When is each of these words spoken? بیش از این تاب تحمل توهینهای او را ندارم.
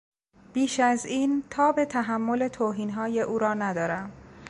بیش 0.53 0.79
از 0.79 1.05
این 1.05 1.43
تاب 1.49 1.83
تحمل 1.85 2.47
توهینهای 2.47 3.21
او 3.21 3.39
را 3.39 3.53
ندارم. 3.53 4.11